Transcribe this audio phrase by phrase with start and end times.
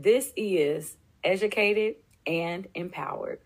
[0.00, 3.40] This is Educated and Empowered.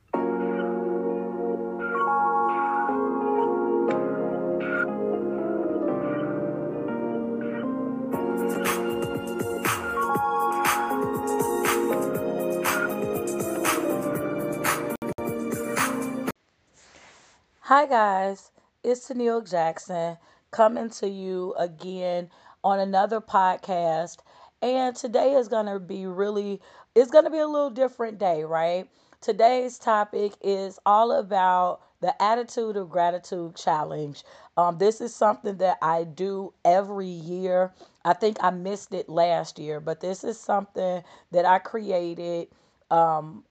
[17.60, 18.50] Hi, guys.
[18.84, 20.18] It's Toneal Jackson
[20.50, 22.28] coming to you again
[22.62, 24.18] on another podcast.
[24.62, 26.60] And today is going to be really,
[26.96, 28.88] it's going to be a little different day, right?
[29.22, 34.24] Today's topic is all about the Attitude of Gratitude Challenge.
[34.56, 37.72] Um, this is something that I do every year.
[38.04, 42.48] I think I missed it last year, but this is something that I created
[42.90, 43.44] um,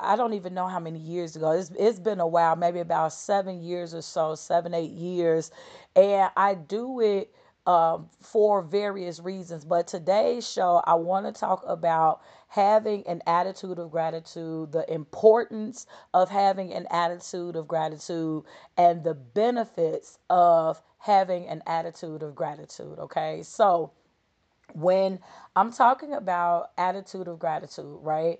[0.00, 1.52] I don't even know how many years ago.
[1.52, 5.52] It's it's been a while, maybe about seven years or so, seven eight years,
[5.96, 7.32] and I do it
[7.66, 9.64] um, for various reasons.
[9.64, 15.86] But today's show, I want to talk about having an attitude of gratitude, the importance
[16.14, 18.44] of having an attitude of gratitude,
[18.76, 22.98] and the benefits of having an attitude of gratitude.
[22.98, 23.92] Okay, so
[24.74, 25.18] when
[25.56, 28.38] I'm talking about attitude of gratitude, right?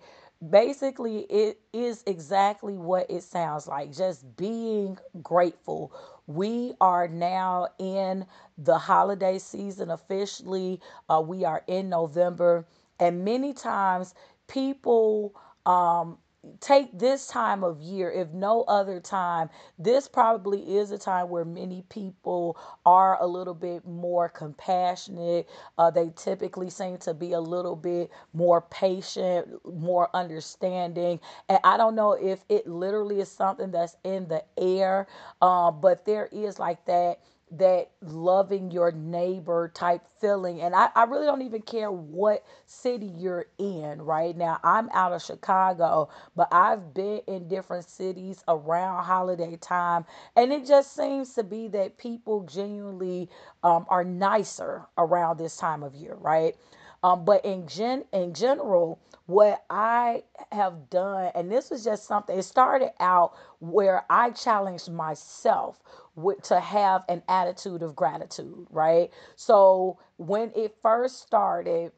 [0.48, 5.92] basically it is exactly what it sounds like just being grateful
[6.34, 8.26] we are now in
[8.58, 10.80] the holiday season officially.
[11.08, 12.66] Uh, we are in november.
[12.98, 14.14] And many times
[14.46, 15.34] people
[15.66, 16.18] um,
[16.60, 21.44] take this time of year, if no other time, this probably is a time where
[21.44, 25.48] many people are a little bit more compassionate.
[25.78, 31.20] Uh, they typically seem to be a little bit more patient, more understanding.
[31.48, 35.06] And I don't know if it literally is something that's in the air,
[35.42, 37.20] uh, but there is like that
[37.52, 40.60] that loving your neighbor type feeling.
[40.62, 44.60] And I, I really don't even care what city you're in right now.
[44.64, 50.04] I'm out of Chicago, but I've been in different cities around holiday time.
[50.36, 53.30] And it just seems to be that people genuinely
[53.62, 56.56] um, are nicer around this time of year, right?
[57.02, 62.38] Um, but in gen in general, what I have done, and this was just something,
[62.38, 65.80] it started out where I challenged myself
[66.16, 69.10] with, to have an attitude of gratitude, right?
[69.36, 71.92] So when it first started,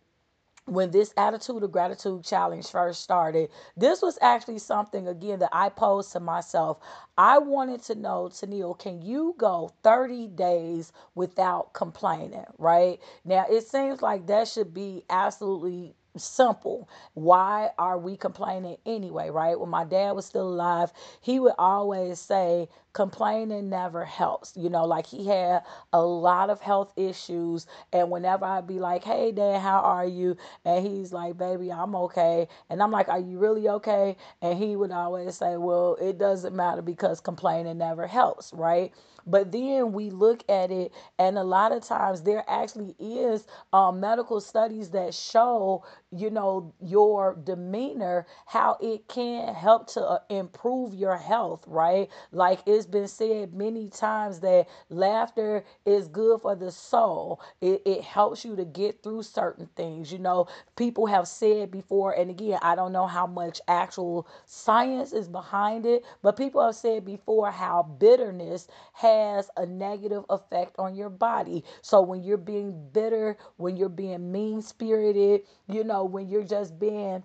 [0.67, 5.69] when this attitude of gratitude challenge first started, this was actually something again that I
[5.69, 6.79] posed to myself.
[7.19, 12.45] I wanted to know, Toneal, can you go 30 days without complaining?
[12.59, 16.89] Right now, it seems like that should be absolutely simple.
[17.15, 19.59] Why are we complaining anyway, right?
[19.59, 24.57] When my dad was still alive, he would always say, complaining never helps.
[24.57, 27.67] You know, like he had a lot of health issues.
[27.93, 30.37] And whenever I'd be like, hey, dad, how are you?
[30.65, 32.49] And he's like, baby, I'm okay.
[32.71, 34.17] And I'm like, are you really okay?
[34.41, 38.93] And he would always say, well, it doesn't matter because complaining never helps, right?
[39.27, 44.01] But then we look at it, and a lot of times there actually is um,
[44.01, 50.95] medical studies that show, you know, your demeanor, how it can help to uh, improve
[50.95, 52.09] your health, right?
[52.33, 57.41] Like it's been said many times that laughter is good for the soul.
[57.61, 60.13] It, it helps you to get through certain things.
[60.13, 65.13] You know, people have said before, and again, I don't know how much actual science
[65.13, 70.95] is behind it, but people have said before how bitterness has a negative effect on
[70.95, 71.65] your body.
[71.83, 76.79] So when you're being bitter, when you're being mean spirited, you know, when you're just
[76.79, 77.23] being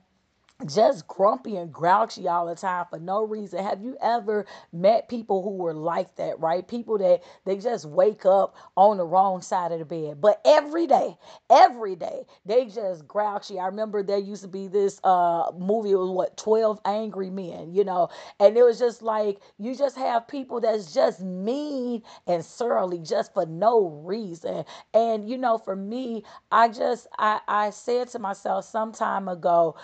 [0.65, 3.63] just grumpy and grouchy all the time for no reason.
[3.63, 6.67] Have you ever met people who were like that, right?
[6.67, 10.19] People that they just wake up on the wrong side of the bed.
[10.19, 11.15] But every day,
[11.49, 13.59] every day, they just grouchy.
[13.59, 17.73] I remember there used to be this uh movie, it was what, 12 Angry Men,
[17.73, 22.43] you know, and it was just like you just have people that's just mean and
[22.43, 24.65] surly just for no reason.
[24.93, 29.75] And you know, for me, I just I I said to myself some time ago,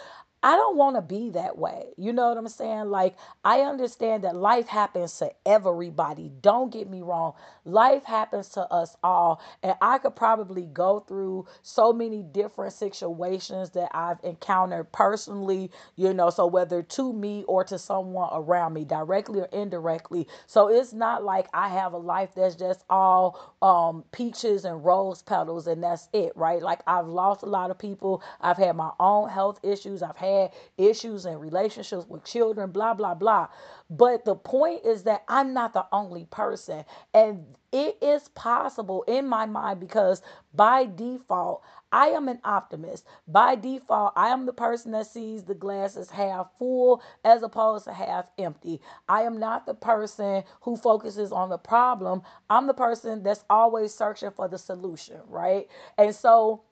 [0.44, 1.88] I don't want to be that way.
[1.98, 2.86] You know what I'm saying?
[2.92, 6.32] Like, I understand that life happens to everybody.
[6.42, 7.34] Don't get me wrong.
[7.66, 9.42] Life happens to us all.
[9.64, 16.14] And I could probably go through so many different situations that I've encountered personally, you
[16.14, 20.28] know, so whether to me or to someone around me, directly or indirectly.
[20.48, 25.22] So it's not like I have a life that's just all um, peaches and rose
[25.24, 26.62] petals and that's it, right?
[26.62, 28.24] Like, I've lost a lot of people.
[28.42, 30.04] I've had my own health issues.
[30.04, 33.48] I've had had issues and relationships with children, blah, blah, blah.
[33.90, 36.86] But the point is that I'm not the only person.
[37.14, 40.22] And it is possible in my mind because
[40.54, 43.06] by default, I am an optimist.
[43.28, 47.94] By default, I am the person that sees the glasses half full as opposed to
[47.94, 48.82] half empty.
[49.10, 52.24] I am not the person who focuses on the problem.
[52.50, 55.68] I'm the person that's always searching for the solution, right?
[55.98, 56.64] And so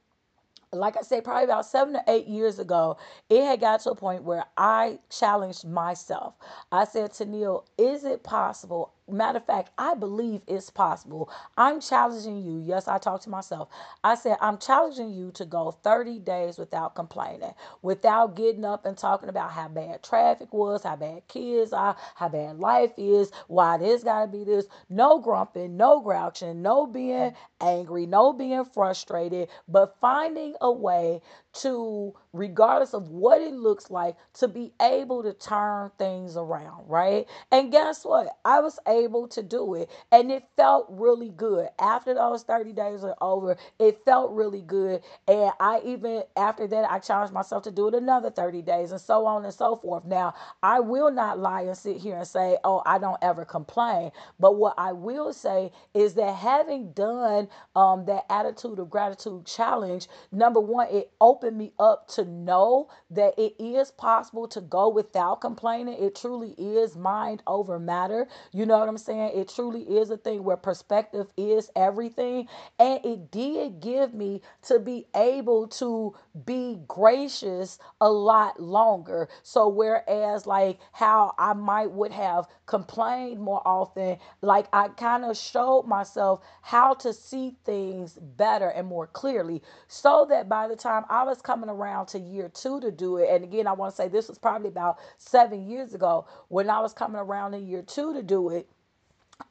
[0.73, 2.97] like I said, probably about seven or eight years ago,
[3.29, 6.35] it had got to a point where I challenged myself.
[6.71, 11.29] I said Toneal, is it possible Matter of fact, I believe it's possible.
[11.57, 12.61] I'm challenging you.
[12.65, 13.69] Yes, I talk to myself.
[14.03, 18.97] I said, I'm challenging you to go 30 days without complaining, without getting up and
[18.97, 23.77] talking about how bad traffic was, how bad kids are, how bad life is, why
[23.77, 24.67] this got to be this.
[24.89, 31.21] No grumping, no grouching, no being angry, no being frustrated, but finding a way
[31.53, 37.27] to, regardless of what it looks like, to be able to turn things around, right?
[37.51, 38.29] And guess what?
[38.45, 39.89] I was able to do it.
[40.12, 41.68] And it felt really good.
[41.80, 45.01] After those 30 days are over, it felt really good.
[45.27, 49.01] And I even, after that, I challenged myself to do it another 30 days and
[49.01, 50.06] so on and so forth.
[50.06, 50.33] Now,
[50.63, 54.12] I will not lie and sit here and say, oh, I don't ever complain.
[54.39, 60.07] But what I will say is that having done um, that attitude of gratitude challenge,
[60.31, 65.42] number one, it opened me up to know that it is possible to go without
[65.42, 66.01] complaining.
[66.01, 68.27] It truly is mind over matter.
[68.54, 69.31] You know what I'm saying?
[69.35, 72.47] It truly is a thing where perspective is everything.
[72.79, 76.15] And it did give me to be able to
[76.45, 79.29] be gracious a lot longer.
[79.43, 85.37] So whereas like how I might would have complained more often, like I kind of
[85.37, 91.03] showed myself how to see things better and more clearly so that by the time
[91.09, 93.95] I was coming around to year 2 to do it and again I want to
[93.95, 97.81] say this was probably about 7 years ago when I was coming around in year
[97.81, 98.69] 2 to do it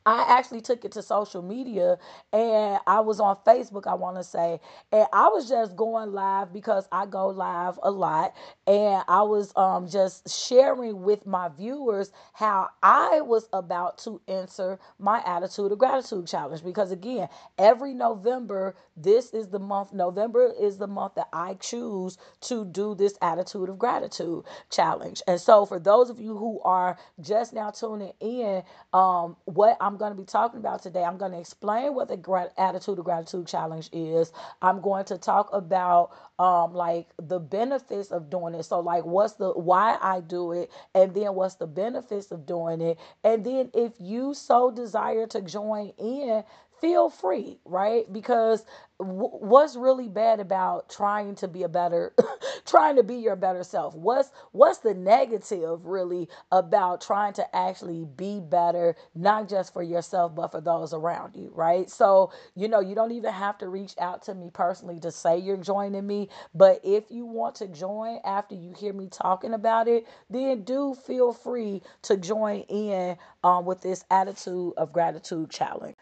[0.06, 1.98] I actually took it to social media
[2.32, 4.60] and I was on Facebook, I want to say,
[4.92, 8.34] and I was just going live because I go live a lot.
[8.66, 14.78] And I was um, just sharing with my viewers how I was about to enter
[14.98, 16.64] my Attitude of Gratitude Challenge.
[16.64, 17.28] Because again,
[17.58, 22.94] every November, this is the month, November is the month that I choose to do
[22.94, 25.22] this Attitude of Gratitude Challenge.
[25.28, 28.62] And so, for those of you who are just now tuning in,
[28.94, 31.04] um, what I'm going to be talking about today.
[31.04, 34.32] I'm going to explain what the grat- attitude of gratitude challenge is.
[34.62, 38.64] I'm going to talk about um like the benefits of doing it.
[38.64, 42.80] So like what's the why I do it and then what's the benefits of doing
[42.82, 42.98] it.
[43.24, 46.44] And then if you so desire to join in,
[46.80, 48.10] feel free, right?
[48.12, 48.64] Because
[48.98, 52.14] w- what's really bad about trying to be a better
[52.66, 53.94] trying to be your better self?
[53.94, 60.34] What's what's the negative really about trying to actually be better not just for yourself
[60.34, 61.90] but for those around you, right?
[61.90, 65.38] So, you know, you don't even have to reach out to me personally to say
[65.38, 69.88] you're joining me, but if you want to join after you hear me talking about
[69.88, 75.96] it, then do feel free to join in um, with this attitude of gratitude challenge.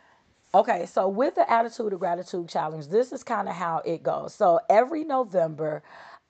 [0.55, 4.35] Okay, so with the Attitude of Gratitude Challenge, this is kind of how it goes.
[4.35, 5.83] So every November,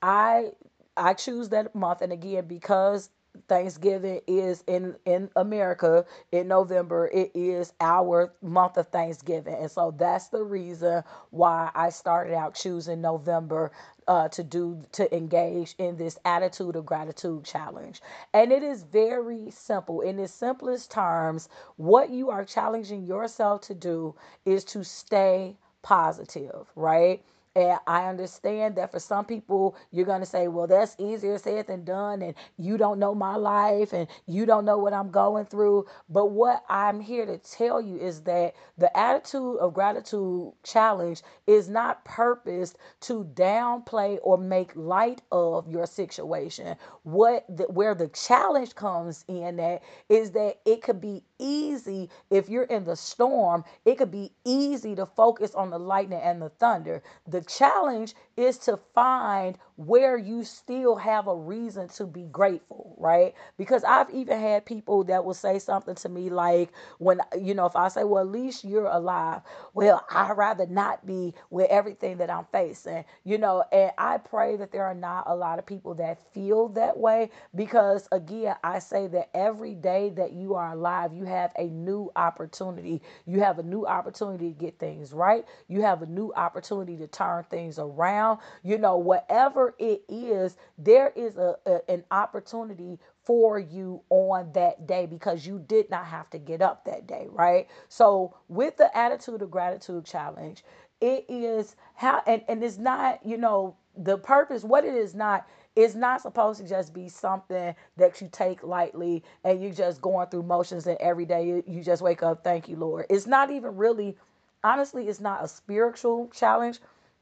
[0.02, 0.50] I
[0.96, 3.10] I choose that month, and again, because
[3.48, 7.08] Thanksgiving is in in America in November.
[7.12, 12.54] It is our month of Thanksgiving, and so that's the reason why I started out
[12.54, 13.72] choosing November
[14.08, 18.02] uh, to do to engage in this attitude of gratitude challenge.
[18.34, 20.02] And it is very simple.
[20.02, 24.16] In its simplest terms, what you are challenging yourself to do
[24.46, 27.24] is to stay positive, right?
[27.58, 31.66] And I understand that for some people, you're going to say, well, that's easier said
[31.66, 32.22] than done.
[32.22, 35.86] And you don't know my life and you don't know what I'm going through.
[36.08, 41.68] But what I'm here to tell you is that the attitude of gratitude challenge is
[41.68, 46.76] not purposed to downplay or make light of your situation.
[47.02, 52.48] What the, where the challenge comes in at is that it could be easy if
[52.48, 56.50] you're in the storm, it could be easy to focus on the lightning and the
[56.50, 57.02] thunder.
[57.26, 63.34] The challenge is to find where you still have a reason to be grateful, right?
[63.58, 67.66] Because I've even had people that will say something to me like, when, you know,
[67.66, 69.42] if I say, well, at least you're alive,
[69.74, 74.56] well, I'd rather not be with everything that I'm facing, you know, and I pray
[74.56, 78.78] that there are not a lot of people that feel that way because, again, I
[78.80, 83.02] say that every day that you are alive, you have a new opportunity.
[83.26, 85.44] You have a new opportunity to get things right.
[85.68, 88.38] You have a new opportunity to turn things around.
[88.62, 94.86] You know, whatever it is, there is a, a an opportunity for you on that
[94.86, 97.68] day because you did not have to get up that day, right?
[97.88, 100.64] So with the attitude of gratitude challenge,
[101.00, 105.46] it is how and, and it's not, you know, the purpose, what it is not,
[105.76, 110.28] it's not supposed to just be something that you take lightly and you're just going
[110.28, 113.06] through motions and every day you just wake up, thank you, Lord.
[113.10, 114.16] It's not even really,
[114.64, 116.78] honestly, it's not a spiritual challenge.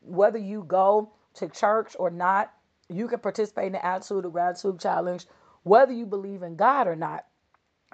[0.06, 2.52] Whether you go to church or not,
[2.88, 5.26] you can participate in the attitude of gratitude challenge,
[5.64, 7.26] whether you believe in God or not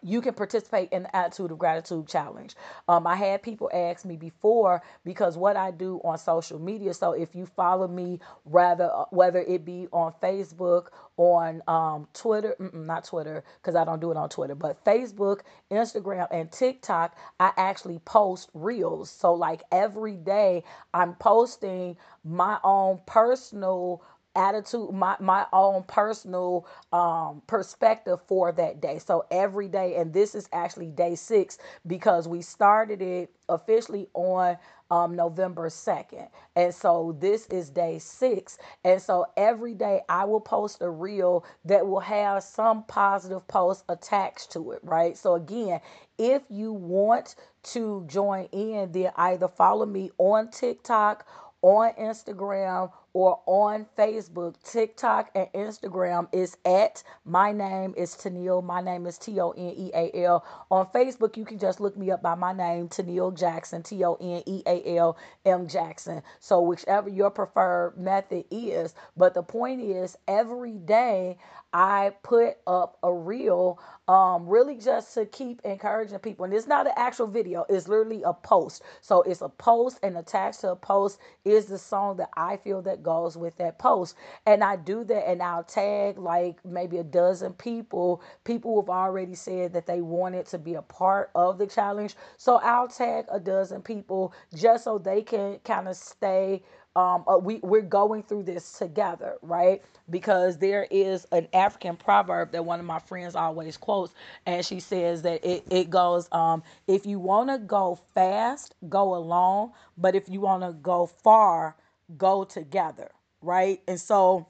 [0.02, 2.54] you can participate in the attitude of gratitude challenge.
[2.88, 6.94] Um, I had people ask me before because what I do on social media.
[6.94, 12.56] So if you follow me, rather uh, whether it be on Facebook, on um, Twitter,
[12.72, 15.40] not Twitter because I don't do it on Twitter, but Facebook,
[15.70, 19.10] Instagram, and TikTok, I actually post reels.
[19.10, 24.02] So like every day, I'm posting my own personal
[24.36, 30.34] attitude my my own personal um perspective for that day so every day and this
[30.34, 34.56] is actually day six because we started it officially on
[34.90, 36.28] um, November 2nd.
[36.56, 38.58] And so this is day six.
[38.84, 43.84] And so every day I will post a reel that will have some positive post
[43.88, 45.16] attached to it, right?
[45.16, 45.80] So again,
[46.18, 51.26] if you want to join in, then either follow me on TikTok
[51.62, 58.64] on Instagram or on Facebook, TikTok, and Instagram is at my name is Toneal.
[58.64, 60.44] My name is T O N E A L.
[60.70, 64.14] On Facebook, you can just look me up by my name, Toneal Jackson, T O
[64.14, 66.22] N E A L M Jackson.
[66.40, 68.94] So, whichever your preferred method is.
[69.16, 71.36] But the point is, every day
[71.72, 73.78] I put up a reel,
[74.08, 76.44] um, really just to keep encouraging people.
[76.44, 78.82] And it's not an actual video, it's literally a post.
[79.00, 82.82] So it's a post, and attached to a post is the song that I feel
[82.82, 84.16] that goes with that post.
[84.46, 89.34] And I do that, and I'll tag like maybe a dozen people, people who've already
[89.34, 92.16] said that they wanted to be a part of the challenge.
[92.38, 96.62] So I'll tag a dozen people just so they can kind of stay
[96.96, 99.82] um, uh, we we're going through this together, right?
[100.10, 104.14] Because there is an African proverb that one of my friends always quotes,
[104.46, 109.14] and she says that it it goes, um, if you want to go fast, go
[109.14, 111.76] alone, but if you want to go far,
[112.18, 113.10] go together,
[113.42, 113.80] right?
[113.88, 114.46] And so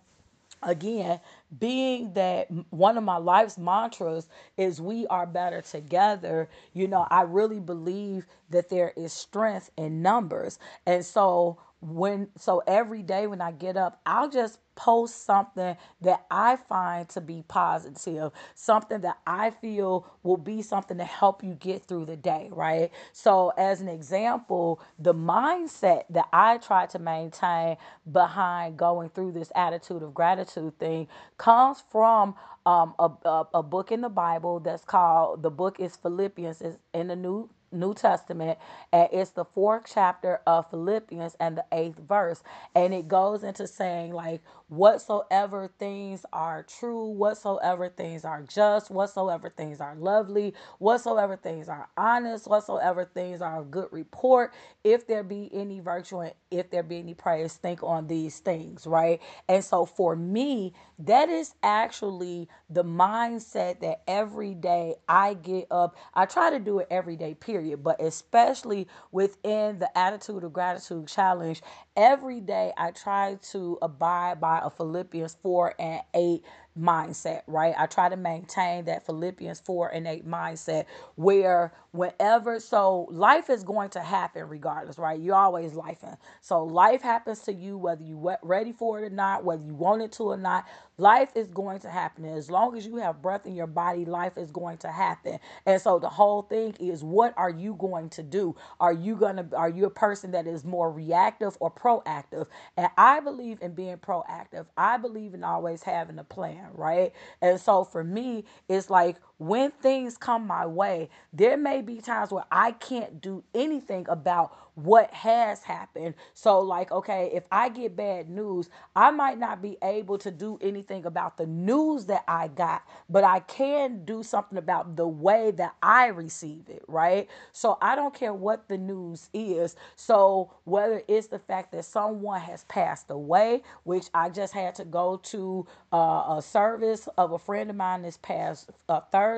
[0.62, 1.20] again
[1.58, 7.22] being that one of my life's mantras is we are better together you know i
[7.22, 13.42] really believe that there is strength in numbers and so when so every day when
[13.42, 19.18] I get up, I'll just post something that I find to be positive, something that
[19.26, 22.90] I feel will be something to help you get through the day, right?
[23.12, 27.78] So, as an example, the mindset that I try to maintain
[28.12, 31.08] behind going through this attitude of gratitude thing
[31.38, 32.36] comes from
[32.66, 36.78] um, a, a, a book in the Bible that's called, the book is Philippians, is
[36.94, 38.58] in the New New Testament,
[38.92, 42.42] and it's the fourth chapter of Philippians and the eighth verse.
[42.74, 49.52] And it goes into saying, like, whatsoever things are true, whatsoever things are just, whatsoever
[49.56, 54.52] things are lovely, whatsoever things are honest, whatsoever things are of good report,
[54.84, 58.86] if there be any virtue and if there be any praise, think on these things,
[58.86, 59.20] right?
[59.48, 65.96] And so for me, that is actually the mindset that every day I get up.
[66.14, 71.06] I try to do it every day, period, but especially within the attitude of gratitude
[71.06, 71.62] challenge,
[71.96, 76.44] every day I try to abide by a Philippians 4 and 8
[76.78, 77.74] mindset, right?
[77.78, 80.86] I try to maintain that Philippians 4 and 8 mindset
[81.16, 85.20] where whenever, so life is going to happen regardless, right?
[85.20, 86.16] You're always lifing.
[86.40, 90.02] So life happens to you whether you ready for it or not, whether you want
[90.02, 90.66] it to or not.
[90.98, 92.24] Life is going to happen.
[92.26, 95.38] As long as you have breath in your body, life is going to happen.
[95.66, 98.56] And so the whole thing is what are you going to do?
[98.80, 102.46] Are you to are you a person that is more reactive or proactive?
[102.76, 104.66] And I believe in being proactive.
[104.76, 107.12] I believe in always having a plan, right?
[107.40, 109.16] And so for me, it's like
[109.46, 114.56] when things come my way, there may be times where I can't do anything about
[114.74, 116.14] what has happened.
[116.34, 120.58] So, like, okay, if I get bad news, I might not be able to do
[120.62, 125.50] anything about the news that I got, but I can do something about the way
[125.52, 127.28] that I receive it, right?
[127.52, 129.76] So, I don't care what the news is.
[129.96, 134.84] So, whether it's the fact that someone has passed away, which I just had to
[134.84, 139.31] go to uh, a service of a friend of mine this past uh, Thursday,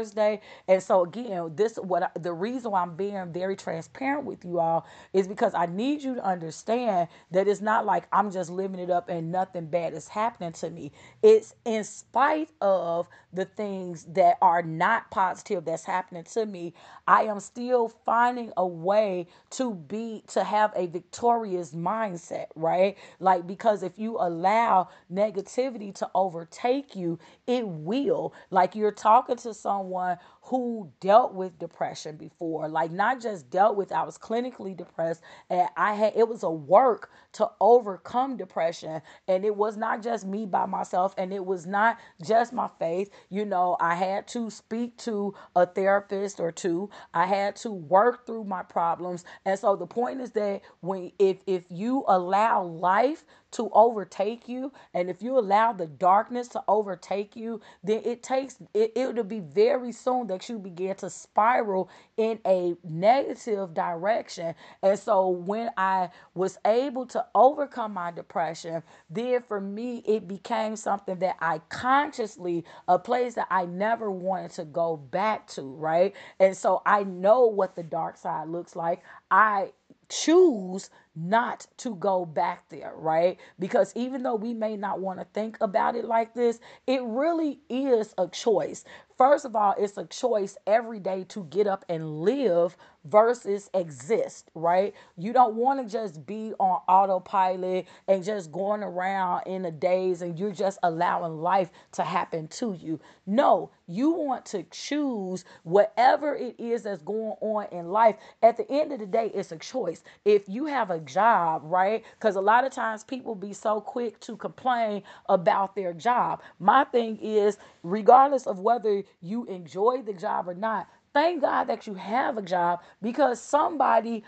[0.68, 4.60] and so again, this what I, the reason why I'm being very transparent with you
[4.60, 8.80] all is because I need you to understand that it's not like I'm just living
[8.80, 10.92] it up and nothing bad is happening to me.
[11.22, 16.72] It's in spite of the things that are not positive that's happening to me,
[17.06, 22.96] I am still finding a way to be to have a victorious mindset, right?
[23.20, 28.32] Like because if you allow negativity to overtake you, it will.
[28.50, 33.48] Like you're talking to someone on one who dealt with depression before, like not just
[33.50, 38.36] dealt with, I was clinically depressed and I had it was a work to overcome
[38.36, 42.68] depression and it was not just me by myself and it was not just my
[42.78, 43.10] faith.
[43.30, 46.90] You know, I had to speak to a therapist or two.
[47.14, 49.24] I had to work through my problems.
[49.46, 54.72] And so the point is that when if if you allow life to overtake you
[54.94, 59.40] and if you allow the darkness to overtake you then it takes it, it'll be
[59.40, 64.54] very soon that you begin to spiral in a negative direction.
[64.82, 70.76] And so when i was able to overcome my depression then for me it became
[70.76, 76.14] something that i consciously a place that i never wanted to go back to right?
[76.40, 79.02] And so i know what the dark side looks like.
[79.30, 79.72] I
[80.08, 83.38] choose not to go back there, right?
[83.58, 87.60] Because even though we may not want to think about it like this, it really
[87.68, 88.84] is a choice.
[89.16, 94.50] First of all, it's a choice every day to get up and live versus exist,
[94.54, 94.92] right?
[95.16, 100.22] You don't want to just be on autopilot and just going around in a daze
[100.22, 102.98] and you're just allowing life to happen to you.
[103.26, 108.16] No, you want to choose whatever it is that's going on in life.
[108.42, 110.02] At the end of the day, it's a choice.
[110.24, 112.04] If you have a job, right?
[112.18, 116.42] Because a lot of times people be so quick to complain about their job.
[116.60, 121.86] My thing is, regardless of whether you enjoy the job or not, thank God that
[121.86, 124.24] you have a job because somebody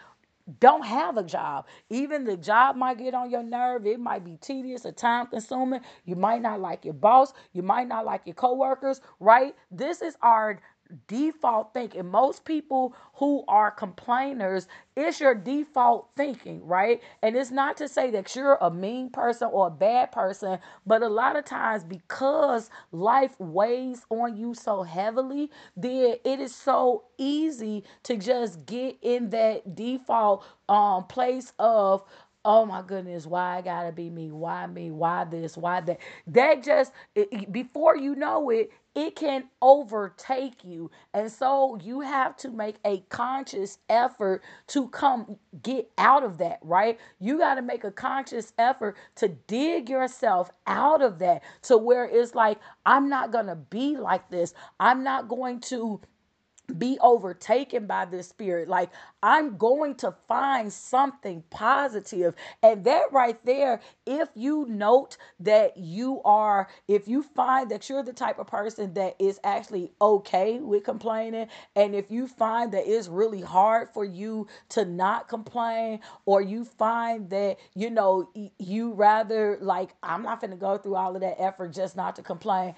[0.60, 1.66] don't have a job.
[1.90, 3.86] Even the job might get on your nerve.
[3.86, 5.80] It might be tedious or time consuming.
[6.04, 7.32] You might not like your boss.
[7.52, 9.54] You might not like your coworkers, right?
[9.70, 10.60] This is our
[11.08, 12.06] default thinking.
[12.06, 17.02] Most people who are complainers, it's your default thinking, right?
[17.22, 21.02] And it's not to say that you're a mean person or a bad person, but
[21.02, 27.04] a lot of times because life weighs on you so heavily, then it is so
[27.18, 32.02] easy to just get in that default um place of
[32.46, 34.32] oh my goodness, why I gotta be me?
[34.32, 34.92] Why me?
[34.92, 35.58] Why this?
[35.58, 35.98] Why that?
[36.28, 40.90] That just, it, before you know it, it can overtake you.
[41.14, 46.60] And so you have to make a conscious effort to come get out of that,
[46.62, 46.98] right?
[47.20, 52.06] You got to make a conscious effort to dig yourself out of that to where
[52.06, 54.54] it's like, I'm not going to be like this.
[54.80, 56.00] I'm not going to
[56.78, 58.68] be overtaken by this spirit.
[58.68, 58.90] Like,
[59.22, 62.34] I'm going to find something positive.
[62.62, 68.02] And that right there, if you note that you are, if you find that you're
[68.02, 72.84] the type of person that is actually okay with complaining, and if you find that
[72.86, 78.92] it's really hard for you to not complain, or you find that, you know, you
[78.92, 82.22] rather, like, I'm not going to go through all of that effort just not to
[82.22, 82.74] complain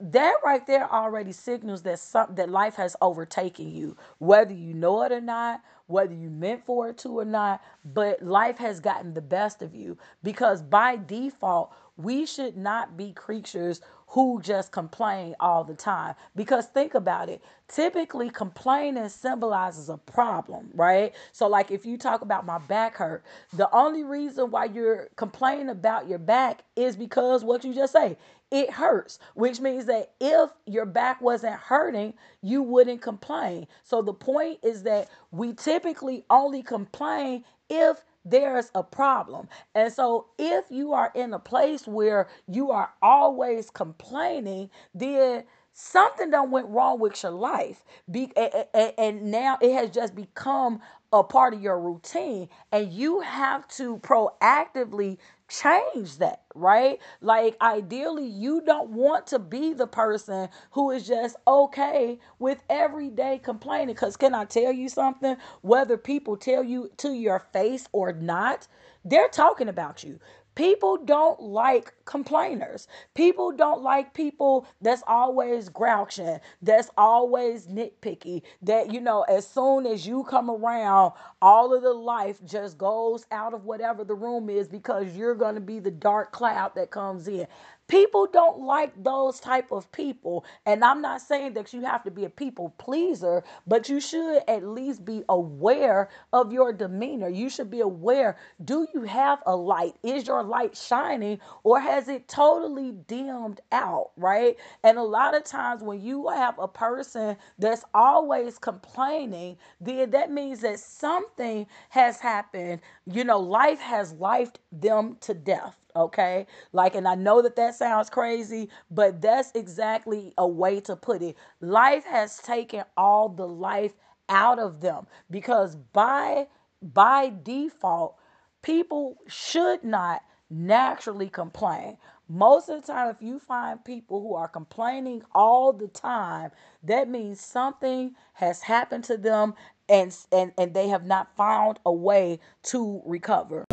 [0.00, 5.02] that right there already signals that some that life has overtaken you whether you know
[5.02, 9.14] it or not whether you meant for it to or not but life has gotten
[9.14, 15.34] the best of you because by default we should not be creatures who just complain
[15.40, 16.14] all the time.
[16.34, 17.42] Because think about it.
[17.68, 21.14] Typically, complaining symbolizes a problem, right?
[21.32, 25.68] So, like if you talk about my back hurt, the only reason why you're complaining
[25.68, 28.16] about your back is because what you just say,
[28.50, 33.66] it hurts, which means that if your back wasn't hurting, you wouldn't complain.
[33.82, 39.48] So, the point is that we typically only complain if there's a problem.
[39.74, 46.30] And so if you are in a place where you are always complaining, then something
[46.30, 47.84] done went wrong with your life.
[48.10, 50.80] Be, and, and now it has just become
[51.12, 52.48] a part of your routine.
[52.72, 56.98] And you have to proactively change that, right?
[57.20, 63.38] Like, ideally, you don't want to be the person who is just okay with everyday
[63.38, 63.94] complaining.
[63.94, 65.36] Because, can I tell you something?
[65.62, 68.66] Whether people tell you to your face or not,
[69.04, 70.18] they're talking about you.
[70.56, 72.88] People don't like complainers.
[73.14, 79.86] People don't like people that's always grouching, that's always nitpicky, that, you know, as soon
[79.86, 84.50] as you come around, all of the life just goes out of whatever the room
[84.50, 87.48] is because you're going to be the dark cloud that comes in.
[87.88, 90.44] People don't like those type of people.
[90.66, 94.42] And I'm not saying that you have to be a people pleaser, but you should
[94.48, 97.28] at least be aware of your demeanor.
[97.28, 99.94] You should be aware do you have a light?
[100.02, 104.56] Is your light shining or has it totally dimmed out, right?
[104.82, 110.30] And a lot of times when you have a person that's always complaining, then that
[110.30, 112.80] means that something has happened.
[113.06, 116.46] You know, life has lifed them to death okay?
[116.72, 121.22] Like and i know that that sounds crazy but that's exactly a way to put
[121.22, 121.36] it.
[121.60, 123.92] Life has taken all the life
[124.28, 126.46] out of them because by
[126.82, 128.16] by default
[128.62, 131.96] people should not naturally complain.
[132.28, 136.50] Most of the time if you find people who are complaining all the time
[136.82, 139.54] that means something has happened to them
[139.88, 143.65] and and and they have not found a way to recover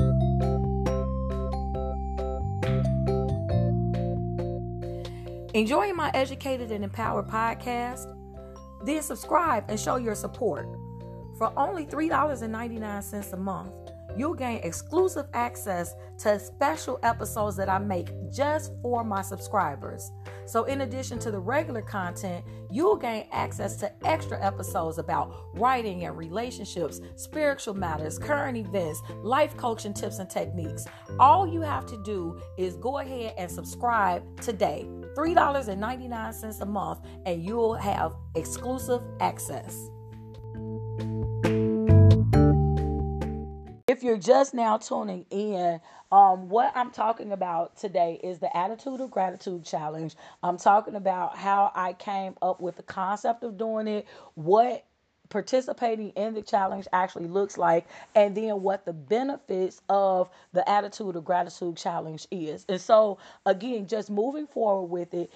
[5.54, 8.12] Enjoying my Educated and Empowered podcast?
[8.84, 10.68] Then subscribe and show your support.
[11.38, 13.72] For only $3.99 a month,
[14.18, 20.12] you'll gain exclusive access to special episodes that I make just for my subscribers.
[20.48, 26.06] So, in addition to the regular content, you'll gain access to extra episodes about writing
[26.06, 30.86] and relationships, spiritual matters, current events, life coaching tips and techniques.
[31.20, 34.88] All you have to do is go ahead and subscribe today.
[35.15, 39.89] $3.99 a month, and you'll have exclusive access.
[43.88, 45.80] If you're just now tuning in,
[46.12, 50.15] um, what I'm talking about today is the Attitude of Gratitude Challenge.
[50.41, 54.86] I'm talking about how I came up with the concept of doing it, what
[55.34, 61.15] participating in the challenge actually looks like and then what the benefits of the attitude
[61.15, 62.65] of gratitude challenge is.
[62.69, 63.17] And so
[63.48, 65.32] again just moving forward with it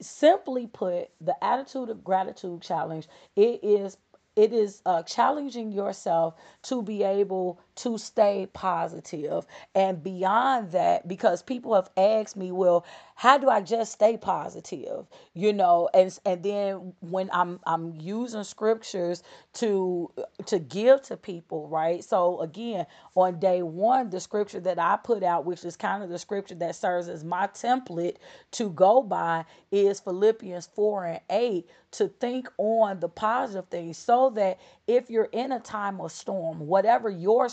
[0.00, 3.96] simply put the attitude of gratitude challenge it is
[4.36, 9.46] it is uh, challenging yourself to be able to stay positive.
[9.74, 15.06] And beyond that because people have asked me well how do i just stay positive?
[15.34, 19.22] You know and and then when i'm i'm using scriptures
[19.54, 20.10] to
[20.46, 22.02] to give to people right?
[22.04, 26.10] So again on day one the scripture that i put out which is kind of
[26.10, 28.16] the scripture that serves as my template
[28.52, 34.30] to go by is philippians 4 and 8 to think on the positive things so
[34.30, 37.48] that if you're in a time of storm whatever your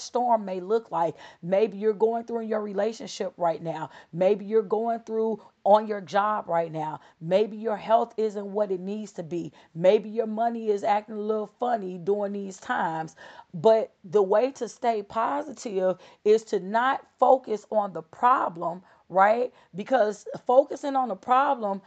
[0.46, 1.16] may look like.
[1.42, 3.90] Maybe you're going through in your relationship right now.
[4.14, 7.00] Maybe you're going through on your job right now.
[7.22, 9.52] Maybe your health isn't what it needs to be.
[9.76, 13.16] Maybe your money is acting a little funny during these times.
[13.54, 19.54] But the way to stay positive is to not focus on the problem, right?
[19.76, 21.82] Because focusing on the problem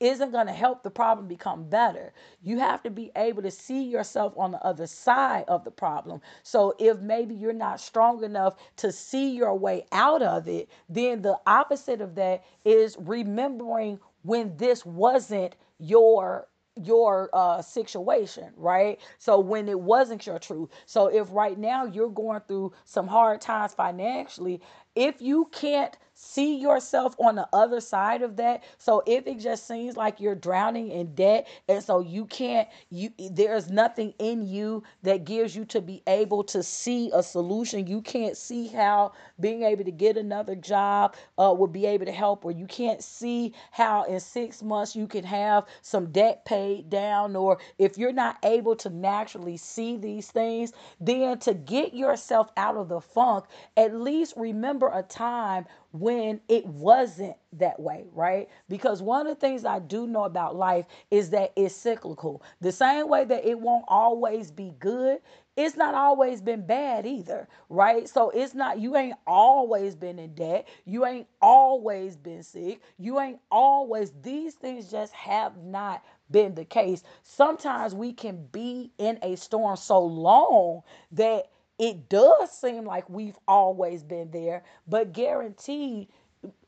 [0.00, 2.12] isn't going to help the problem become better.
[2.42, 6.20] You have to be able to see yourself on the other side of the problem.
[6.42, 11.22] So if maybe you're not strong enough to see your way out of it, then
[11.22, 19.40] the opposite of that is remembering when this wasn't your your uh situation right so
[19.40, 23.74] when it wasn't your truth so if right now you're going through some hard times
[23.74, 24.60] financially
[24.94, 29.68] if you can't see yourself on the other side of that so if it just
[29.68, 34.82] seems like you're drowning in debt and so you can't you there's nothing in you
[35.02, 37.86] that gives you to be able to see a solution.
[37.86, 42.12] You can't see how being able to get another job uh, will be able to
[42.12, 46.90] help or you can't see how in six months you can have some debt paid
[46.90, 52.50] down or if you're not able to naturally see these things then to get yourself
[52.56, 53.44] out of the funk
[53.76, 58.48] at least remember a time when it wasn't that way, right?
[58.68, 62.42] Because one of the things I do know about life is that it's cyclical.
[62.60, 65.20] The same way that it won't always be good,
[65.56, 68.08] it's not always been bad either, right?
[68.08, 70.68] So it's not, you ain't always been in debt.
[70.84, 72.80] You ain't always been sick.
[72.98, 77.02] You ain't always, these things just have not been the case.
[77.24, 83.38] Sometimes we can be in a storm so long that it does seem like we've
[83.46, 86.08] always been there, but guaranteed,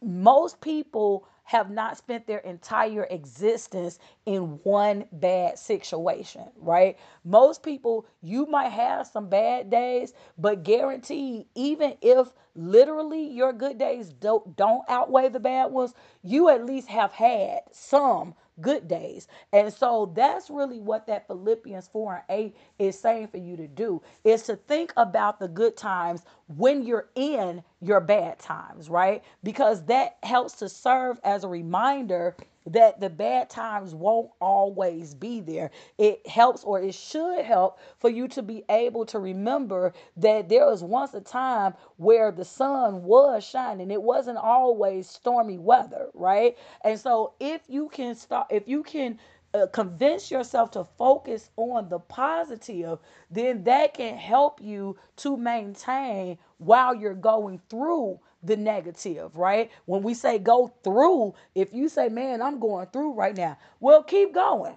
[0.02, 6.96] most people have not spent their entire existence in one bad situation, right?
[7.24, 13.78] Most people, you might have some bad days, but guaranteed, even if literally your good
[13.78, 19.28] days don't, don't outweigh the bad ones, you at least have had some good days.
[19.52, 23.68] And so that's really what that Philippians 4 and 8 is saying for you to
[23.68, 26.22] do is to think about the good times
[26.56, 29.22] when you're in your bad times, right?
[29.42, 35.40] Because that helps to serve as a reminder that the bad times won't always be
[35.40, 35.70] there.
[35.98, 40.66] It helps or it should help for you to be able to remember that there
[40.66, 43.90] was once a time where the sun was shining.
[43.90, 46.56] It wasn't always stormy weather, right?
[46.84, 49.18] And so if you can start if you can
[49.54, 52.98] uh, convince yourself to focus on the positive,
[53.30, 59.70] then that can help you to maintain while you're going through the negative, right?
[59.86, 64.02] When we say go through, if you say, man, I'm going through right now, well,
[64.02, 64.76] keep going.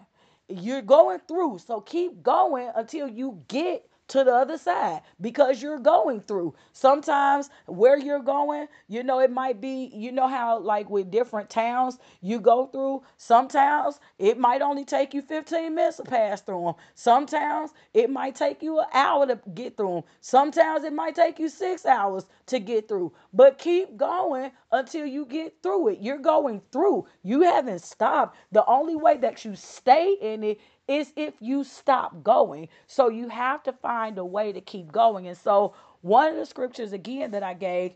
[0.49, 1.59] You're going through.
[1.59, 6.53] So keep going until you get to the other side because you're going through.
[6.73, 11.49] Sometimes where you're going, you know, it might be, you know, how like with different
[11.49, 13.03] towns you go through.
[13.17, 16.73] Some towns, it might only take you 15 minutes to pass through them.
[16.95, 20.03] Some towns, it might take you an hour to get through them.
[20.21, 23.13] Sometimes it might take you six hours to get through.
[23.33, 25.99] But keep going until you get through it.
[26.01, 27.05] You're going through.
[27.23, 28.37] You haven't stopped.
[28.51, 32.69] The only way that you stay in it is if you stop going.
[32.87, 35.27] So you have to find a way to keep going.
[35.27, 37.93] And so one of the scriptures again that I gave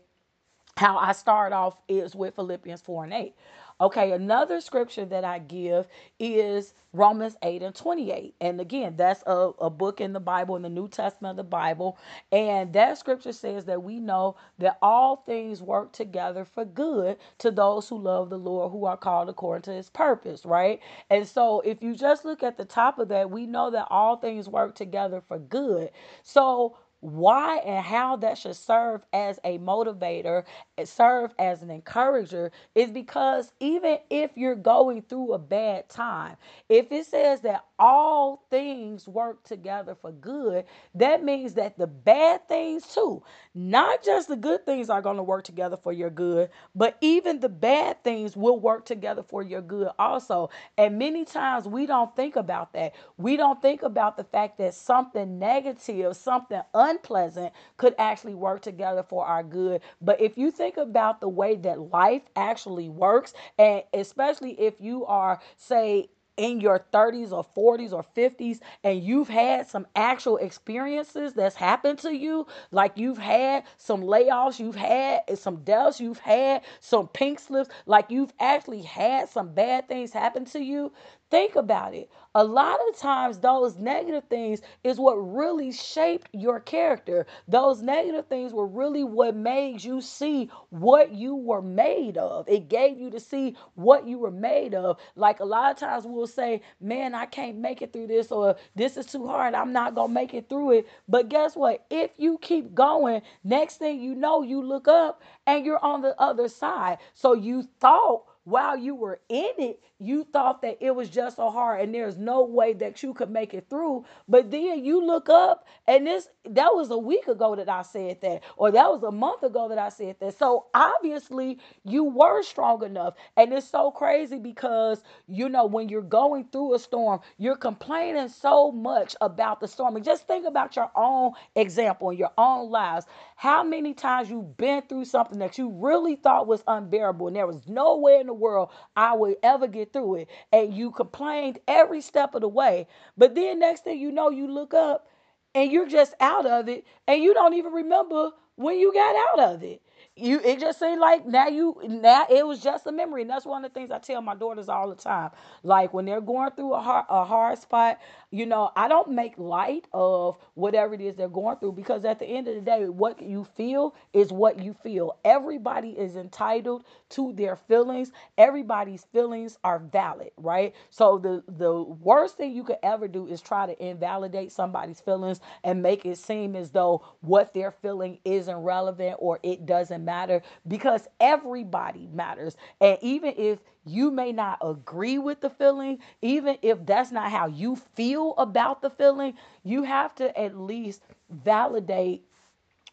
[0.76, 3.34] how I start off is with Philippians 4 and 8.
[3.80, 5.86] Okay, another scripture that I give
[6.18, 8.34] is Romans 8 and 28.
[8.42, 11.44] And again, that's a, a book in the Bible, in the New Testament of the
[11.44, 11.98] Bible.
[12.32, 17.52] And that scripture says that we know that all things work together for good to
[17.52, 20.80] those who love the Lord, who are called according to his purpose, right?
[21.10, 24.16] And so if you just look at the top of that, we know that all
[24.16, 25.90] things work together for good.
[26.24, 30.44] So why and how that should serve as a motivator,
[30.78, 36.36] eh, serve as an encourager, is because even if you're going through a bad time,
[36.68, 42.48] if it says that all things work together for good, that means that the bad
[42.48, 43.22] things too,
[43.54, 47.40] not just the good things are going to work together for your good, but even
[47.40, 50.50] the bad things will work together for your good also.
[50.76, 52.94] And many times we don't think about that.
[53.16, 59.02] We don't think about the fact that something negative, something unpleasant could actually work together
[59.02, 59.80] for our good.
[60.00, 65.04] But if you think about the way that life actually works, and especially if you
[65.06, 71.32] are, say, in your 30s or 40s or 50s and you've had some actual experiences
[71.34, 76.62] that's happened to you, like you've had some layoffs, you've had some deaths, you've had
[76.80, 80.92] some pink slips, like you've actually had some bad things happen to you,
[81.30, 82.10] Think about it.
[82.34, 87.26] A lot of times, those negative things is what really shaped your character.
[87.48, 92.48] Those negative things were really what made you see what you were made of.
[92.48, 94.98] It gave you to see what you were made of.
[95.16, 98.56] Like a lot of times, we'll say, Man, I can't make it through this, or
[98.74, 99.54] this is too hard.
[99.54, 100.86] I'm not going to make it through it.
[101.08, 101.84] But guess what?
[101.90, 106.18] If you keep going, next thing you know, you look up and you're on the
[106.20, 106.98] other side.
[107.14, 111.50] So you thought while you were in it, you thought that it was just so
[111.50, 114.04] hard and there's no way that you could make it through.
[114.28, 118.20] But then you look up and this that was a week ago that I said
[118.22, 120.38] that, or that was a month ago that I said that.
[120.38, 123.14] So obviously you were strong enough.
[123.36, 128.28] And it's so crazy because you know when you're going through a storm, you're complaining
[128.28, 129.96] so much about the storm.
[129.96, 133.06] And just think about your own example in your own lives.
[133.36, 137.46] How many times you've been through something that you really thought was unbearable and there
[137.46, 140.28] was nowhere in the world I would ever get through it.
[140.52, 142.86] And you complained every step of the way.
[143.16, 145.08] But then next thing you know, you look up
[145.54, 149.54] and you're just out of it and you don't even remember when you got out
[149.54, 149.82] of it
[150.16, 153.46] you it just seemed like now you now it was just a memory and that's
[153.46, 155.30] one of the things i tell my daughters all the time
[155.62, 157.98] like when they're going through a hard, a hard spot
[158.30, 162.18] you know i don't make light of whatever it is they're going through because at
[162.18, 165.16] the end of the day what you feel is what you feel.
[165.24, 168.12] Everybody is entitled to their feelings.
[168.36, 170.74] Everybody's feelings are valid right?
[170.90, 175.40] So the the worst thing you could ever do is try to invalidate somebody's feelings
[175.64, 180.42] and make it seem as though what they're feeling isn't relevant or it doesn't matter
[180.66, 182.56] because everybody matters.
[182.80, 183.58] And even if
[183.88, 188.82] you may not agree with the feeling, even if that's not how you feel about
[188.82, 192.24] the feeling, you have to at least validate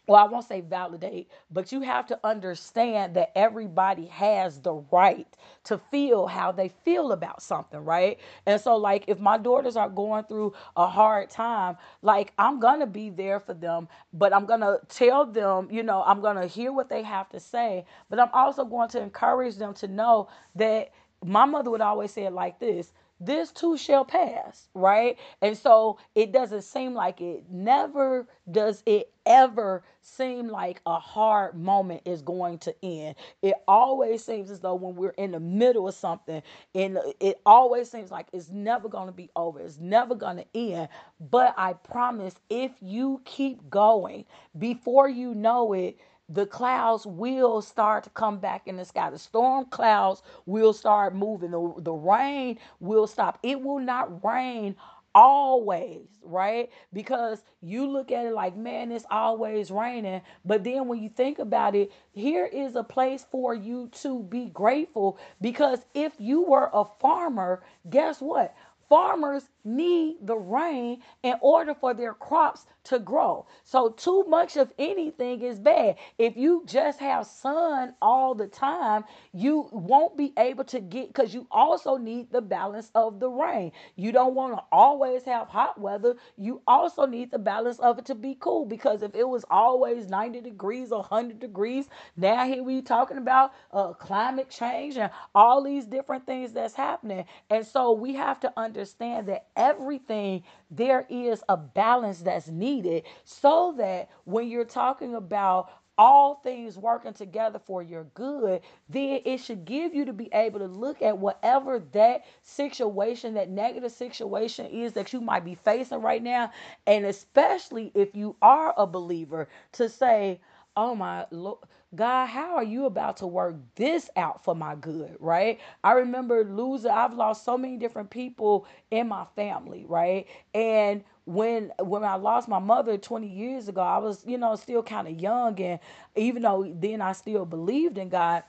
[0.06, 5.26] well, I won't say validate, but you have to understand that everybody has the right
[5.64, 8.18] to feel how they feel about something, right?
[8.46, 12.86] And so, like, if my daughters are going through a hard time, like, I'm gonna
[12.86, 16.88] be there for them, but I'm gonna tell them, you know, I'm gonna hear what
[16.88, 20.90] they have to say, but I'm also going to encourage them to know that
[21.24, 25.18] my mother would always say it like this this too shall pass, right?
[25.40, 31.56] And so it doesn't seem like it never does it ever seem like a hard
[31.56, 33.16] moment is going to end.
[33.42, 36.42] It always seems as though when we're in the middle of something,
[36.74, 39.60] and it always seems like it's never going to be over.
[39.60, 40.88] It's never going to end.
[41.18, 44.26] But I promise if you keep going,
[44.58, 49.10] before you know it, the clouds will start to come back in the sky.
[49.10, 51.52] The storm clouds will start moving.
[51.52, 53.38] The, the rain will stop.
[53.42, 54.76] It will not rain
[55.14, 56.70] always, right?
[56.92, 60.20] Because you look at it like, man, it's always raining.
[60.44, 64.46] But then when you think about it, here is a place for you to be
[64.46, 68.54] grateful because if you were a farmer, guess what?
[68.88, 73.46] Farmers need the rain in order for their crops to grow.
[73.64, 75.96] So, too much of anything is bad.
[76.18, 81.34] If you just have sun all the time, you won't be able to get because
[81.34, 83.72] you also need the balance of the rain.
[83.96, 86.16] You don't want to always have hot weather.
[86.36, 90.08] You also need the balance of it to be cool because if it was always
[90.08, 95.62] 90 degrees or 100 degrees, now here we talking about uh, climate change and all
[95.62, 97.24] these different things that's happening.
[97.50, 103.74] And so we have to understand that everything, there is a balance that's needed so
[103.78, 109.64] that when you're talking about all things working together for your good, then it should
[109.64, 114.92] give you to be able to look at whatever that situation, that negative situation is
[114.92, 116.50] that you might be facing right now.
[116.86, 120.40] And especially if you are a believer, to say,
[120.76, 121.58] oh my Lord
[121.94, 125.60] God, how are you about to work this out for my good, right?
[125.84, 130.26] I remember losing, I've lost so many different people in my family, right?
[130.54, 134.82] And when when I lost my mother 20 years ago, I was, you know, still
[134.82, 135.80] kind of young and
[136.16, 138.44] even though then I still believed in God,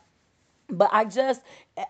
[0.70, 1.42] but I just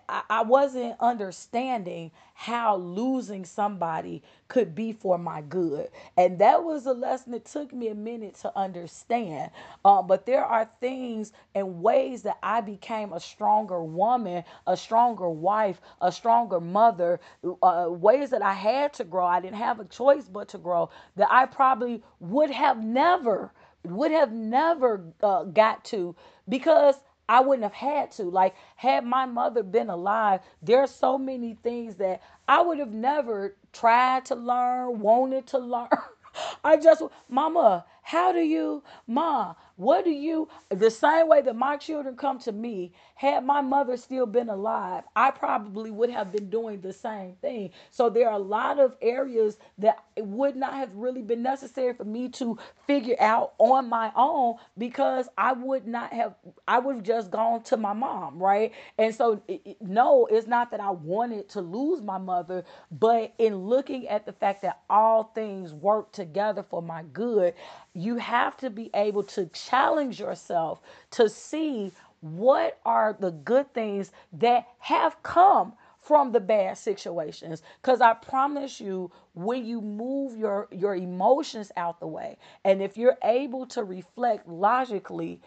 [0.08, 6.92] I, wasn't understanding how losing somebody could be for my good, and that was a
[6.92, 9.50] lesson that took me a minute to understand.
[9.84, 15.28] Um, but there are things and ways that I became a stronger woman, a stronger
[15.28, 17.20] wife, a stronger mother.
[17.62, 19.26] Uh, ways that I had to grow.
[19.26, 20.90] I didn't have a choice but to grow.
[21.16, 23.52] That I probably would have never
[23.84, 26.14] would have never uh, got to
[26.48, 26.96] because
[27.28, 28.24] I wouldn't have had to.
[28.24, 32.92] Like, had my mother been alive, there are so many things that I would have
[32.94, 35.88] never tried to learn, wanted to learn.
[36.64, 41.76] I just, Mama, how do you, Ma, what do you, the same way that my
[41.76, 46.48] children come to me, had my mother still been alive, I probably would have been
[46.48, 47.70] doing the same thing.
[47.90, 51.92] So there are a lot of areas that it would not have really been necessary
[51.92, 56.34] for me to figure out on my own because I would not have,
[56.66, 58.72] I would have just gone to my mom, right?
[58.98, 63.34] And so, it, it, no, it's not that I wanted to lose my mother, but
[63.38, 67.54] in looking at the fact that all things work together for my good,
[67.98, 70.80] you have to be able to challenge yourself
[71.12, 77.62] to see what are the good things that have come from the bad situations.
[77.82, 82.96] Because i promise you when you move your your emotions out the way and if
[82.98, 85.40] you're able to reflect logically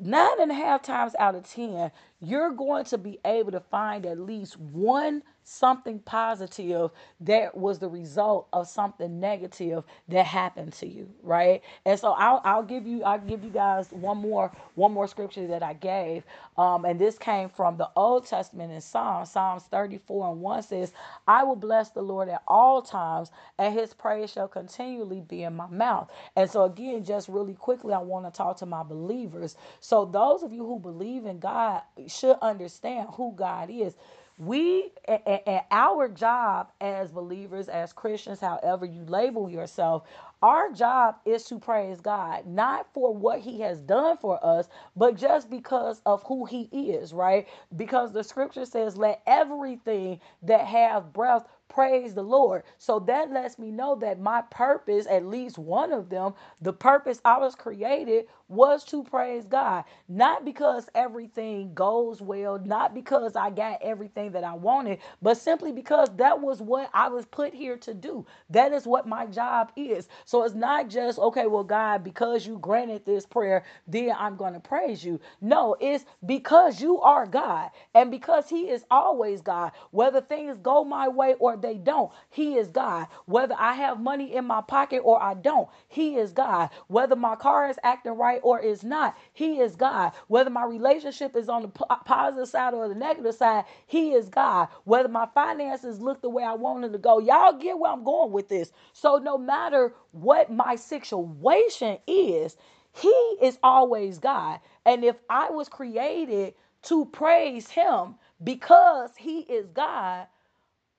[0.00, 4.06] nine and a half times out of ten you're going to be able to find
[4.06, 10.88] at least one something positive that was the result of something negative that happened to
[10.88, 11.62] you right?
[11.86, 15.46] And so i'll, I'll give you i'll give you guys one more one more scripture
[15.48, 16.24] that i gave.
[16.58, 20.92] Um, and this came from the old testament in psalms psalms 34 and 1 says
[21.28, 25.56] i will bless the lord at all times and his praise shall continually be in
[25.56, 26.10] my mouth.
[26.36, 29.56] And so again just really quickly i want to talk to my believers.
[29.80, 33.96] So those of you who believe in god should understand who god is
[34.38, 40.04] we and our job as believers as christians however you label yourself
[40.42, 45.16] our job is to praise god not for what he has done for us but
[45.16, 51.12] just because of who he is right because the scripture says let everything that have
[51.12, 52.62] breath praise the Lord.
[52.78, 57.20] So that lets me know that my purpose, at least one of them, the purpose
[57.24, 59.84] I was created was to praise God.
[60.08, 65.72] Not because everything goes well, not because I got everything that I wanted, but simply
[65.72, 68.26] because that was what I was put here to do.
[68.50, 70.08] That is what my job is.
[70.26, 74.54] So it's not just, okay, well, God, because you granted this prayer, then I'm going
[74.54, 75.20] to praise you.
[75.40, 79.72] No, it's because you are God and because He is always God.
[79.90, 83.08] Whether things go my way or they don't, He is God.
[83.26, 86.70] Whether I have money in my pocket or I don't, He is God.
[86.88, 90.12] Whether my car is acting right or is not, He is God.
[90.28, 94.68] Whether my relationship is on the positive side or the negative side, He is God.
[94.84, 98.04] Whether my finances look the way I want them to go, y'all get where I'm
[98.04, 98.72] going with this.
[98.92, 102.56] So no matter what my situation is,
[102.94, 104.60] He is always God.
[104.86, 106.54] And if I was created
[106.84, 110.26] to praise Him, because he is God,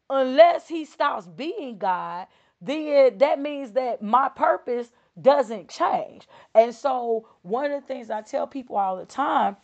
[0.09, 2.27] unless he stops being God,
[2.61, 4.91] then that means that my purpose
[5.21, 6.27] doesn't change.
[6.53, 9.57] And so, one of the things I tell people all the time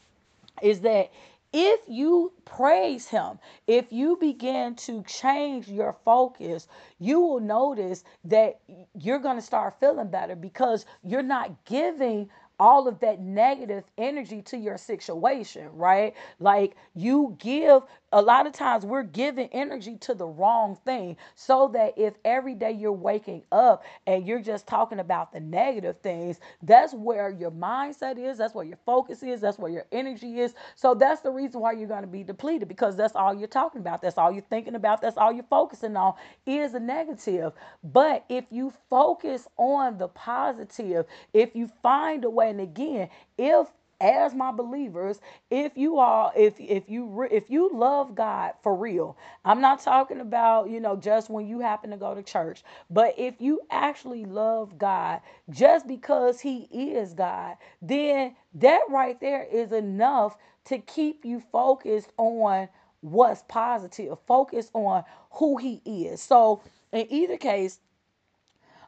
[0.62, 1.12] is that
[1.54, 3.38] if you praise him,
[3.68, 8.60] if you begin to change your focus, you will notice that
[8.98, 14.42] you're going to start feeling better because you're not giving all of that negative energy
[14.44, 16.14] to your situation, right?
[16.40, 17.82] Like you give
[18.12, 22.56] a lot of times we're giving energy to the wrong thing so that if every
[22.56, 27.52] day you're waking up and you're just talking about the negative things that's where your
[27.52, 30.54] mindset is that's where your focus is that's where your energy is.
[30.76, 33.82] So that's the reason why you're going to be depleted because that's all you're talking
[33.82, 37.54] about that's all you're thinking about that's all you're focusing on is a negative.
[37.84, 43.68] But if you focus on the positive if you find a way and again if
[44.02, 45.22] as my believers
[45.52, 50.22] if you are if if you if you love god for real i'm not talking
[50.22, 54.26] about you know just when you happen to go to church but if you actually
[54.26, 55.22] love god
[55.52, 62.12] just because he is god then that right there is enough to keep you focused
[62.18, 62.68] on
[63.02, 66.22] what's positive focus on who he is.
[66.22, 66.62] So
[66.94, 67.80] in either case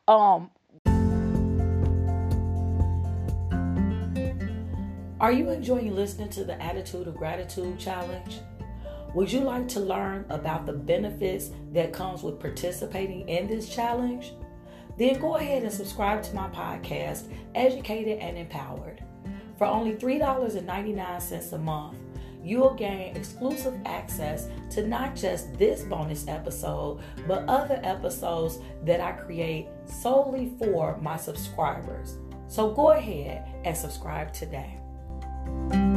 [0.08, 0.52] um
[5.24, 8.42] Are you enjoying listening to the Attitude of Gratitude Challenge?
[9.16, 14.34] Would you like to learn about the benefits that comes with participating in this challenge?
[14.98, 19.02] Then go ahead and subscribe to my podcast, Educated and Empowered.
[19.58, 21.98] For only $3.99 a month,
[22.44, 27.00] you will gain exclusive access to not just this bonus episode,
[27.30, 32.18] but other episodes that I create solely for my subscribers.
[32.50, 34.83] So go ahead and subscribe today.
[35.46, 35.93] Música